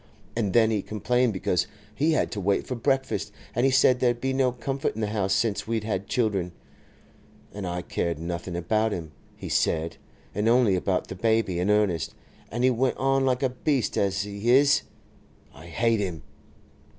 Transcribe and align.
And 0.35 0.53
then 0.53 0.71
he 0.71 0.81
complained 0.81 1.31
because 1.31 1.67
he 1.93 2.13
had 2.13 2.31
to 2.31 2.39
wait 2.41 2.65
for 2.65 2.73
breakfast. 2.73 3.31
And 3.53 3.67
he 3.67 3.71
said 3.71 3.99
there'd 3.99 4.19
been 4.19 4.37
no 4.37 4.51
comfort 4.51 4.95
in 4.95 5.01
the 5.01 5.09
house 5.13 5.31
since 5.31 5.67
we'd 5.67 5.83
had 5.83 6.07
children. 6.07 6.53
And 7.53 7.67
I 7.67 7.83
cared 7.83 8.17
nothing 8.17 8.55
about 8.55 8.93
him, 8.93 9.11
he 9.37 9.47
said, 9.47 9.97
and 10.33 10.49
only 10.49 10.73
about 10.75 11.07
the 11.07 11.13
baby 11.13 11.59
and 11.59 11.69
Ernest. 11.69 12.15
And 12.49 12.63
he 12.63 12.71
went 12.71 12.97
on 12.97 13.25
like 13.27 13.43
a 13.43 13.49
beast, 13.49 13.95
as 13.95 14.23
he 14.23 14.49
is! 14.49 14.81
I 15.53 15.67
hate 15.67 15.99
him! 15.99 16.23